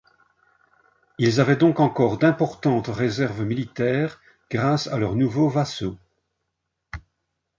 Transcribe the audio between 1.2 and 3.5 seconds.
avaient donc encore d'importantes réserves